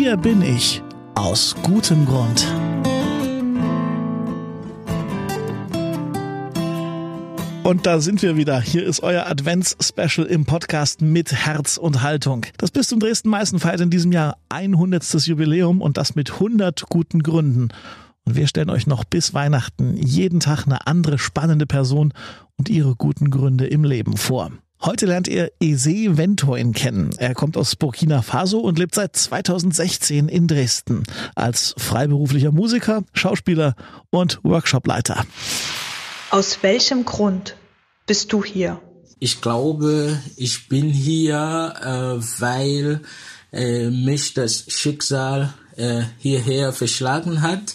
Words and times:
Hier 0.00 0.16
bin 0.16 0.42
ich 0.42 0.80
aus 1.16 1.56
gutem 1.64 2.06
Grund. 2.06 2.46
Und 7.64 7.84
da 7.84 7.98
sind 7.98 8.22
wir 8.22 8.36
wieder. 8.36 8.60
Hier 8.60 8.84
ist 8.84 9.02
euer 9.02 9.26
Advents-Special 9.26 10.24
im 10.28 10.44
Podcast 10.44 11.02
mit 11.02 11.32
Herz 11.32 11.78
und 11.78 12.00
Haltung. 12.00 12.46
Das 12.58 12.70
Bistum 12.70 13.00
Dresden-Meißen 13.00 13.58
feiert 13.58 13.80
in 13.80 13.90
diesem 13.90 14.12
Jahr 14.12 14.36
100. 14.50 15.02
Jubiläum 15.26 15.82
und 15.82 15.96
das 15.96 16.14
mit 16.14 16.30
100 16.34 16.84
guten 16.88 17.24
Gründen. 17.24 17.70
Und 18.24 18.36
wir 18.36 18.46
stellen 18.46 18.70
euch 18.70 18.86
noch 18.86 19.02
bis 19.02 19.34
Weihnachten 19.34 19.96
jeden 19.96 20.38
Tag 20.38 20.66
eine 20.66 20.86
andere 20.86 21.18
spannende 21.18 21.66
Person 21.66 22.12
und 22.56 22.68
ihre 22.68 22.94
guten 22.94 23.30
Gründe 23.30 23.66
im 23.66 23.82
Leben 23.82 24.16
vor. 24.16 24.52
Heute 24.80 25.06
lernt 25.06 25.26
ihr 25.26 25.50
Ese 25.60 26.16
Ventoin 26.16 26.72
kennen. 26.72 27.10
Er 27.18 27.34
kommt 27.34 27.56
aus 27.56 27.74
Burkina 27.74 28.22
Faso 28.22 28.60
und 28.60 28.78
lebt 28.78 28.94
seit 28.94 29.16
2016 29.16 30.28
in 30.28 30.46
Dresden 30.46 31.02
als 31.34 31.74
freiberuflicher 31.78 32.52
Musiker, 32.52 33.02
Schauspieler 33.12 33.74
und 34.10 34.38
Workshopleiter. 34.44 35.26
Aus 36.30 36.58
welchem 36.62 37.04
Grund 37.04 37.56
bist 38.06 38.32
du 38.32 38.44
hier? 38.44 38.80
Ich 39.18 39.40
glaube, 39.40 40.16
ich 40.36 40.68
bin 40.68 40.90
hier, 40.90 41.74
äh, 41.80 42.40
weil 42.40 43.00
äh, 43.52 43.90
mich 43.90 44.34
das 44.34 44.64
Schicksal 44.68 45.54
äh, 45.76 46.02
hierher 46.18 46.72
verschlagen 46.72 47.42
hat 47.42 47.74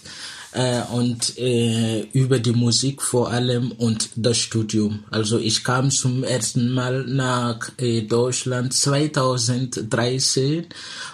äh, 0.53 0.81
und 0.91 1.37
äh, 1.37 2.01
über 2.13 2.39
die 2.39 2.53
Musik 2.53 3.01
vor 3.01 3.31
allem 3.31 3.71
und 3.71 4.09
das 4.15 4.37
Studium. 4.37 5.03
Also 5.11 5.39
ich 5.39 5.63
kam 5.63 5.91
zum 5.91 6.23
ersten 6.23 6.69
Mal 6.69 7.05
nach 7.05 7.71
äh, 7.77 8.01
Deutschland 8.01 8.73
2013 8.73 10.67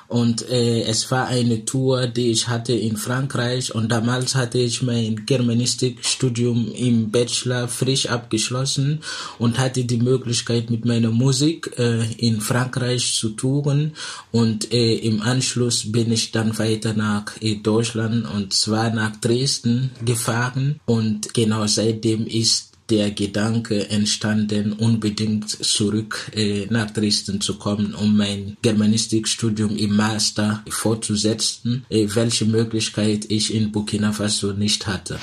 und 0.10 0.50
äh, 0.50 0.82
es 0.84 1.12
war 1.12 1.28
eine 1.28 1.66
Tour, 1.66 2.08
die 2.08 2.32
ich 2.32 2.48
hatte 2.48 2.74
in 2.74 2.98
Frankreich 2.98 3.76
und 3.76 3.92
damals 3.92 4.34
hatte 4.34 4.58
ich 4.58 4.82
mein 4.82 5.26
Germanistikstudium 5.28 6.74
im 6.74 7.12
Bachelor 7.12 7.68
frisch 7.68 8.08
abgeschlossen 8.08 9.02
und 9.38 9.60
hatte 9.60 9.86
die 9.86 9.98
Möglichkeit 9.98 10.72
mit 10.72 10.84
meiner 10.84 11.12
Musik 11.12 11.72
äh, 11.78 12.12
in 12.18 12.42
Frankreich 12.42 13.14
zu 13.14 13.30
touren 13.30 13.94
und 14.32 14.74
äh, 14.74 14.96
im 14.96 15.22
Anschluss 15.22 15.92
bin 15.92 16.12
ich 16.12 16.32
dann 16.32 16.58
weiter 16.58 16.94
nach 16.94 17.26
Deutschland 17.62 18.28
und 18.34 18.52
zwar 18.54 18.90
nach 18.90 19.16
Dresden 19.30 19.92
gefahren 20.04 20.80
und 20.86 21.34
genau 21.36 21.68
seitdem 21.68 22.26
ist 22.26 22.70
der 22.90 23.12
Gedanke 23.12 23.88
entstanden, 23.90 24.74
unbedingt 24.74 25.50
zurück 25.50 26.32
äh, 26.36 26.66
nach 26.72 26.90
Dresden 26.90 27.40
zu 27.40 27.60
kommen, 27.60 27.94
um 27.94 28.18
mein 28.18 28.58
Germanistikstudium 28.64 29.78
im 29.78 29.96
Master 29.96 30.64
fortzusetzen, 30.68 31.86
äh, 31.90 32.08
welche 32.14 32.46
Möglichkeit 32.46 33.26
ich 33.30 33.54
in 33.54 33.72
Burkina 33.72 34.12
Faso 34.12 34.54
nicht 34.54 34.88
hatte. 34.88 35.20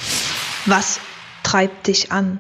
Was 0.67 1.01
treibt 1.43 1.89
dich 1.89 2.13
an? 2.13 2.39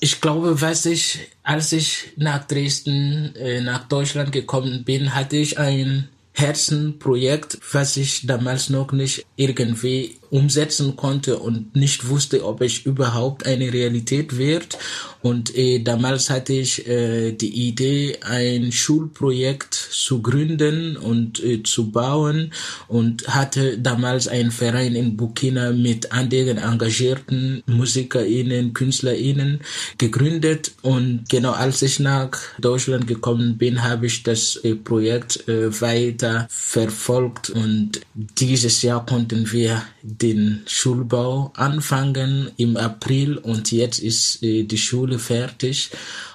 Ich 0.00 0.22
glaube, 0.22 0.62
was 0.62 0.86
ich, 0.86 1.18
als 1.42 1.72
ich 1.72 2.12
nach 2.16 2.44
Dresden, 2.44 3.36
äh, 3.36 3.60
nach 3.60 3.86
Deutschland 3.88 4.32
gekommen 4.32 4.84
bin, 4.84 5.14
hatte 5.14 5.36
ich 5.36 5.58
ein 5.58 6.08
Herzenprojekt, 6.34 7.58
was 7.72 7.96
ich 7.96 8.26
damals 8.26 8.70
noch 8.70 8.92
nicht 8.92 9.26
irgendwie 9.36 10.16
umsetzen 10.30 10.96
konnte 10.96 11.38
und 11.38 11.76
nicht 11.76 12.08
wusste, 12.08 12.44
ob 12.46 12.62
es 12.62 12.78
überhaupt 12.78 13.46
eine 13.46 13.72
Realität 13.72 14.38
wird. 14.38 14.78
Und 15.20 15.54
äh, 15.56 15.80
damals 15.80 16.30
hatte 16.30 16.54
ich 16.54 16.86
äh, 16.88 17.32
die 17.32 17.68
Idee, 17.68 18.18
ein 18.22 18.72
Schulprojekt 18.72 19.81
zu 19.92 20.22
gründen 20.22 20.96
und 20.96 21.42
äh, 21.42 21.62
zu 21.62 21.90
bauen 21.90 22.52
und 22.88 23.28
hatte 23.28 23.78
damals 23.78 24.28
einen 24.28 24.50
Verein 24.50 24.94
in 24.94 25.16
Burkina 25.16 25.72
mit 25.72 26.12
anderen 26.12 26.58
engagierten 26.58 27.62
MusikerInnen, 27.66 28.74
KünstlerInnen 28.74 29.60
gegründet. 29.98 30.72
Und 30.82 31.28
genau 31.28 31.52
als 31.52 31.82
ich 31.82 32.00
nach 32.00 32.30
Deutschland 32.58 33.06
gekommen 33.06 33.58
bin, 33.58 33.82
habe 33.82 34.06
ich 34.06 34.22
das 34.22 34.56
äh, 34.56 34.74
Projekt 34.74 35.48
äh, 35.48 35.80
weiter 35.80 36.46
verfolgt 36.50 37.50
und 37.50 38.00
dieses 38.14 38.82
Jahr 38.82 39.04
konnten 39.06 39.50
wir 39.52 39.82
den 40.02 40.62
Schulbau 40.66 41.52
anfangen 41.54 42.50
im 42.56 42.76
April 42.76 43.36
und 43.38 43.72
jetzt 43.72 43.98
ist 43.98 44.42
äh, 44.42 44.64
die 44.64 44.78
Schule 44.78 45.18
fertig. 45.18 45.90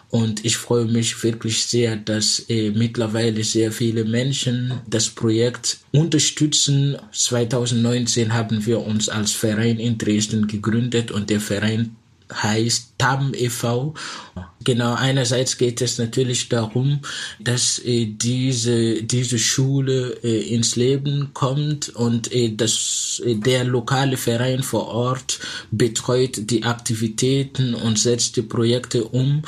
Und 0.09 0.45
ich 0.45 0.55
freue 0.55 0.85
mich 0.85 1.21
wirklich 1.23 1.65
sehr, 1.65 1.97
dass 1.97 2.45
äh, 2.47 2.71
mittlerweile 2.71 3.43
sehr 3.43 3.71
viele 3.71 4.05
Menschen 4.05 4.73
das 4.87 5.09
Projekt 5.09 5.79
unterstützen. 5.91 6.97
2019 7.11 8.33
haben 8.33 8.65
wir 8.65 8.79
uns 8.85 9.09
als 9.09 9.33
Verein 9.33 9.79
in 9.79 9.97
Dresden 9.97 10.47
gegründet 10.47 11.11
und 11.11 11.29
der 11.29 11.41
Verein 11.41 11.95
heißt 12.33 12.93
TAM 12.97 13.33
e.V. 13.33 13.93
Genau, 14.63 14.95
einerseits 14.95 15.57
geht 15.57 15.81
es 15.81 15.97
natürlich 15.97 16.49
darum, 16.49 16.99
dass 17.39 17.79
äh, 17.79 18.05
diese, 18.05 19.03
diese 19.03 19.39
Schule 19.39 20.17
äh, 20.23 20.53
ins 20.53 20.75
Leben 20.75 21.29
kommt 21.33 21.89
und 21.89 22.31
äh, 22.33 22.53
dass 22.53 23.21
äh, 23.25 23.35
der 23.35 23.63
lokale 23.63 24.17
Verein 24.17 24.63
vor 24.63 24.87
Ort 24.87 25.39
betreut 25.71 26.49
die 26.49 26.63
Aktivitäten 26.63 27.75
und 27.75 27.97
setzt 27.97 28.35
die 28.35 28.41
Projekte 28.41 29.05
um 29.05 29.43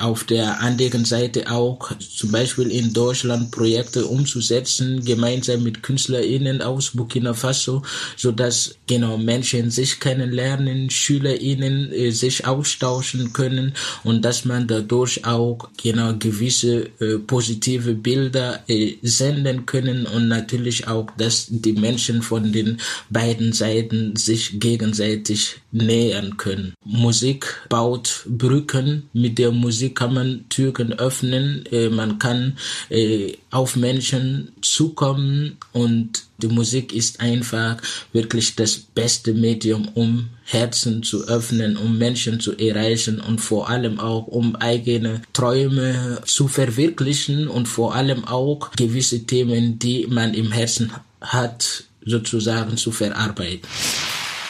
auf 0.00 0.24
der 0.24 0.60
anderen 0.60 1.04
Seite 1.04 1.50
auch 1.50 1.92
zum 1.98 2.32
Beispiel 2.32 2.70
in 2.70 2.92
Deutschland 2.94 3.50
Projekte 3.50 4.06
umzusetzen, 4.06 5.04
gemeinsam 5.04 5.62
mit 5.62 5.82
KünstlerInnen 5.82 6.62
aus 6.62 6.92
Burkina 6.94 7.34
Faso, 7.34 7.82
so 8.16 8.32
dass 8.32 8.76
genau 8.86 9.18
Menschen 9.18 9.70
sich 9.70 10.00
kennenlernen, 10.00 10.88
SchülerInnen 10.88 11.92
äh, 11.92 12.10
sich 12.10 12.46
austauschen 12.46 13.32
können 13.32 13.74
und 14.04 14.24
dass 14.24 14.44
man 14.44 14.66
dadurch 14.66 15.24
auch 15.26 15.68
genau 15.82 16.14
gewisse 16.14 16.88
äh, 17.00 17.18
positive 17.18 17.94
Bilder 17.94 18.62
äh, 18.68 18.94
senden 19.02 19.66
können 19.66 20.06
und 20.06 20.28
natürlich 20.28 20.88
auch, 20.88 21.08
dass 21.18 21.46
die 21.50 21.72
Menschen 21.74 22.22
von 22.22 22.52
den 22.52 22.78
beiden 23.10 23.52
Seiten 23.52 24.16
sich 24.16 24.58
gegenseitig 24.58 25.56
nähern 25.72 26.36
können. 26.36 26.74
Musik 26.84 27.62
baut 27.68 28.24
Brücken 28.26 29.08
mit 29.12 29.38
der 29.38 29.52
Musik 29.52 29.65
Musik 29.66 29.96
kann 29.96 30.14
man 30.14 30.44
Türen 30.48 30.92
öffnen, 30.92 31.66
äh, 31.72 31.88
man 31.88 32.20
kann 32.20 32.56
äh, 32.88 33.32
auf 33.50 33.74
Menschen 33.74 34.52
zukommen 34.62 35.56
und 35.72 36.22
die 36.38 36.46
Musik 36.46 36.92
ist 36.92 37.18
einfach 37.18 37.78
wirklich 38.12 38.54
das 38.54 38.76
beste 38.76 39.34
Medium, 39.34 39.88
um 39.94 40.28
Herzen 40.44 41.02
zu 41.02 41.26
öffnen, 41.26 41.76
um 41.76 41.98
Menschen 41.98 42.38
zu 42.38 42.56
erreichen 42.56 43.18
und 43.20 43.40
vor 43.40 43.68
allem 43.68 43.98
auch, 43.98 44.28
um 44.28 44.54
eigene 44.54 45.22
Träume 45.32 46.22
zu 46.24 46.46
verwirklichen 46.46 47.48
und 47.48 47.66
vor 47.66 47.96
allem 47.96 48.24
auch 48.24 48.70
gewisse 48.70 49.26
Themen, 49.26 49.80
die 49.80 50.06
man 50.06 50.32
im 50.34 50.52
Herzen 50.52 50.92
hat, 51.20 51.84
sozusagen 52.04 52.76
zu 52.76 52.92
verarbeiten. 52.92 53.68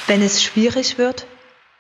Wenn 0.09 0.21
es 0.21 0.43
schwierig 0.43 0.99
wird, 0.99 1.25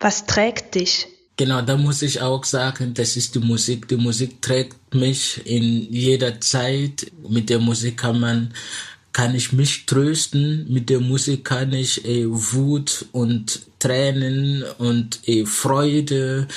was 0.00 0.24
trägt 0.24 0.74
dich? 0.74 1.08
Genau, 1.38 1.60
da 1.60 1.76
muss 1.76 2.00
ich 2.00 2.22
auch 2.22 2.44
sagen, 2.44 2.94
das 2.94 3.16
ist 3.18 3.34
die 3.34 3.40
Musik. 3.40 3.88
Die 3.88 3.98
Musik 3.98 4.40
trägt 4.40 4.94
mich 4.94 5.42
in 5.44 5.92
jeder 5.92 6.40
Zeit. 6.40 7.12
Mit 7.28 7.50
der 7.50 7.58
Musik 7.58 7.98
kann 7.98 8.18
man, 8.20 8.54
kann 9.12 9.34
ich 9.34 9.52
mich 9.52 9.84
trösten. 9.84 10.66
Mit 10.72 10.88
der 10.88 11.00
Musik 11.00 11.44
kann 11.44 11.74
ich 11.74 12.06
äh, 12.06 12.24
Wut 12.26 13.04
und 13.12 13.60
Tränen 13.78 14.64
und 14.78 15.28
äh, 15.28 15.44
Freude, 15.44 16.48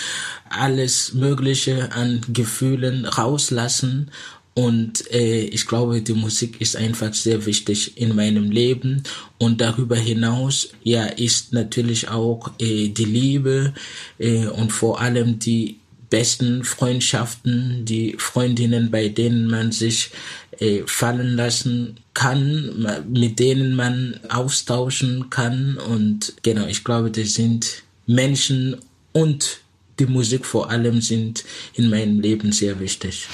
alles 0.49 1.13
Mögliche 1.13 1.91
an 1.91 2.21
Gefühlen 2.29 3.03
rauslassen. 3.03 4.11
Und 4.59 5.09
äh, 5.13 5.43
ich 5.43 5.67
glaube, 5.67 6.01
die 6.01 6.13
Musik 6.13 6.59
ist 6.59 6.75
einfach 6.75 7.13
sehr 7.13 7.45
wichtig 7.45 7.95
in 7.95 8.13
meinem 8.13 8.51
Leben. 8.51 9.03
Und 9.37 9.61
darüber 9.61 9.95
hinaus, 9.95 10.71
ja, 10.83 11.05
ist 11.05 11.53
natürlich 11.53 12.09
auch 12.09 12.51
äh, 12.59 12.89
die 12.89 13.05
Liebe 13.05 13.73
äh, 14.17 14.47
und 14.47 14.73
vor 14.73 14.99
allem 14.99 15.39
die 15.39 15.77
besten 16.09 16.65
Freundschaften, 16.65 17.85
die 17.85 18.15
Freundinnen, 18.17 18.91
bei 18.91 19.07
denen 19.07 19.47
man 19.47 19.71
sich 19.71 20.11
äh, 20.59 20.81
fallen 20.85 21.37
lassen 21.37 21.95
kann, 22.13 22.85
mit 23.07 23.39
denen 23.39 23.77
man 23.77 24.19
austauschen 24.27 25.29
kann. 25.29 25.77
Und 25.77 26.33
genau, 26.43 26.65
ich 26.65 26.83
glaube, 26.83 27.11
das 27.11 27.35
sind 27.35 27.83
Menschen 28.07 28.75
und 29.13 29.61
die 29.99 30.05
Musik 30.05 30.45
vor 30.45 30.69
allem 30.69 30.99
sind 30.99 31.45
in 31.75 31.89
meinem 31.89 32.19
Leben 32.19 32.51
sehr 32.51 32.77
wichtig. 32.81 33.25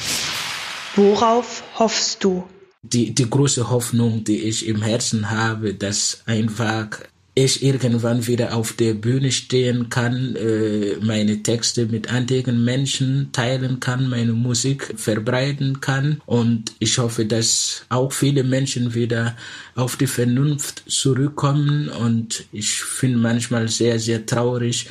Worauf 0.96 1.62
hoffst 1.78 2.24
du? 2.24 2.46
Die, 2.82 3.14
die 3.14 3.30
große 3.30 3.70
Hoffnung, 3.70 4.24
die 4.24 4.44
ich 4.44 4.66
im 4.66 4.82
Herzen 4.82 5.30
habe, 5.30 5.74
dass 5.74 6.22
einfach 6.26 7.00
ich 7.38 7.62
irgendwann 7.62 8.26
wieder 8.28 8.56
auf 8.56 8.72
der 8.72 8.94
Bühne 8.94 9.30
stehen 9.34 9.90
kann, 9.90 10.38
äh, 10.38 10.96
meine 11.02 11.44
Texte 11.44 11.86
mit 11.86 12.10
anderen 12.10 12.64
Menschen 12.64 13.30
teilen 13.34 13.82
kann, 13.82 14.08
meine 14.08 14.32
Musik 14.32 14.94
verbreiten 14.96 15.82
kann. 15.82 16.22
Und 16.26 16.74
ich 16.80 16.98
hoffe, 16.98 17.26
dass 17.26 17.86
auch 17.90 18.14
viele 18.14 18.46
Menschen 18.46 18.94
wieder 18.94 19.36
auf 19.76 19.98
die 19.98 20.08
Vernunft 20.08 20.84
zurückkommen. 20.88 21.90
Und 21.90 22.46
ich 22.54 22.70
finde 22.70 23.18
manchmal 23.18 23.68
sehr, 23.68 24.00
sehr 24.00 24.26
traurig, 24.26 24.88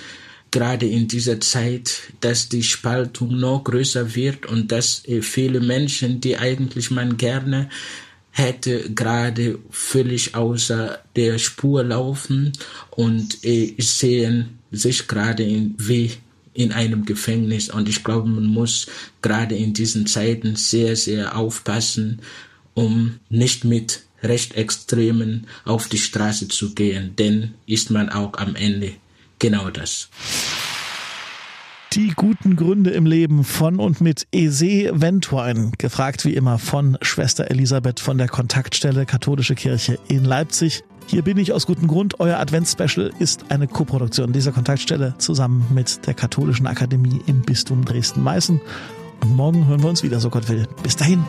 gerade 0.55 0.87
in 0.87 1.09
dieser 1.09 1.41
Zeit, 1.41 2.03
dass 2.21 2.49
die 2.49 2.63
Spaltung 2.63 3.41
noch 3.41 3.65
größer 3.65 4.15
wird 4.15 4.47
und 4.47 4.71
dass 4.71 5.05
äh, 5.09 5.21
viele 5.21 5.59
Menschen, 5.59 6.21
die 6.21 6.39
eigentlich 6.39 6.93
man 6.93 7.17
gerne 7.17 7.69
hätte 8.31 8.91
gerade 8.95 9.59
völlig 9.71 10.37
außer 10.37 11.01
der 11.17 11.39
Spur 11.39 11.83
laufen 11.83 12.53
und 12.91 13.45
äh, 13.45 13.75
sehen 13.79 14.61
sich 14.71 15.09
gerade 15.09 15.43
in, 15.43 15.75
wie 15.77 16.13
in 16.53 16.71
einem 16.71 17.05
Gefängnis. 17.05 17.69
Und 17.69 17.89
ich 17.89 18.05
glaube, 18.05 18.29
man 18.29 18.47
muss 18.47 18.87
gerade 19.23 19.57
in 19.57 19.75
diesen 19.75 20.07
Zeiten 20.07 20.55
sehr, 20.55 20.95
sehr 20.95 21.37
aufpassen, 21.37 22.21
um 22.75 23.19
nicht 23.29 23.65
mit 23.65 24.03
Rechtsextremen 24.23 25.49
auf 25.65 25.89
die 25.89 25.99
Straße 25.99 26.47
zu 26.47 26.75
gehen, 26.75 27.17
denn 27.17 27.55
ist 27.67 27.91
man 27.91 28.09
auch 28.09 28.35
am 28.35 28.55
Ende 28.55 28.93
genau 29.45 29.69
das. 29.69 30.09
Die 31.93 32.15
guten 32.17 32.57
Gründe 32.57 32.91
im 32.91 33.05
Leben 33.05 33.45
von 33.45 33.79
und 33.79 34.01
mit 34.01 34.27
Ese 34.33 34.91
Ventwine, 34.95 35.71
gefragt 35.77 36.25
wie 36.25 36.35
immer 36.35 36.59
von 36.59 36.97
Schwester 37.03 37.51
Elisabeth 37.51 38.01
von 38.01 38.17
der 38.17 38.29
Kontaktstelle 38.29 39.05
Katholische 39.05 39.55
Kirche 39.55 39.99
in 40.09 40.25
Leipzig. 40.25 40.83
Hier 41.07 41.21
bin 41.21 41.37
ich 41.37 41.53
aus 41.53 41.67
gutem 41.67 41.89
Grund. 41.89 42.21
Euer 42.21 42.39
Adventsspecial 42.39 43.13
ist 43.19 43.51
eine 43.51 43.69
Koproduktion 43.69 44.33
dieser 44.33 44.51
Kontaktstelle 44.51 45.15
zusammen 45.19 45.67
mit 45.75 46.07
der 46.07 46.15
Katholischen 46.15 46.67
Akademie 46.67 47.21
im 47.27 47.43
Bistum 47.43 47.85
Dresden-Meißen. 47.85 48.63
Und 49.21 49.37
morgen 49.37 49.67
hören 49.67 49.83
wir 49.83 49.91
uns 49.91 50.03
wieder, 50.03 50.21
so 50.21 50.31
Gott 50.31 50.49
will. 50.49 50.67
Bis 50.83 50.97
dahin. 50.97 51.23